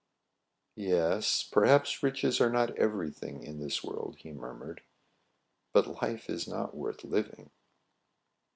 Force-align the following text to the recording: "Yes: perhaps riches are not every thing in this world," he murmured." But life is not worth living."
"Yes: 0.91 1.43
perhaps 1.43 2.01
riches 2.01 2.41
are 2.41 2.49
not 2.49 2.75
every 2.75 3.11
thing 3.11 3.43
in 3.43 3.59
this 3.59 3.83
world," 3.83 4.15
he 4.17 4.31
murmured." 4.31 4.81
But 5.73 6.01
life 6.01 6.27
is 6.27 6.47
not 6.47 6.73
worth 6.75 7.03
living." 7.03 7.51